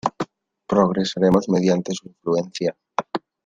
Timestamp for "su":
1.93-2.07